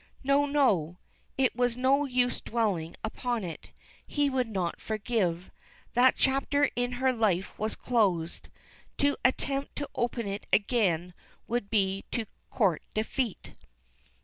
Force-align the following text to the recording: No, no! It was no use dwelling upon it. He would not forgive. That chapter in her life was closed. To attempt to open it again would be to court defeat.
No, 0.23 0.47
no! 0.47 0.97
It 1.37 1.55
was 1.55 1.77
no 1.77 2.05
use 2.05 2.41
dwelling 2.41 2.95
upon 3.03 3.43
it. 3.43 3.69
He 4.07 4.31
would 4.31 4.47
not 4.47 4.81
forgive. 4.81 5.51
That 5.93 6.15
chapter 6.15 6.71
in 6.75 6.93
her 6.93 7.13
life 7.13 7.53
was 7.59 7.75
closed. 7.75 8.49
To 8.97 9.15
attempt 9.23 9.75
to 9.75 9.87
open 9.93 10.25
it 10.25 10.47
again 10.51 11.13
would 11.47 11.69
be 11.69 12.03
to 12.13 12.25
court 12.49 12.81
defeat. 12.95 13.53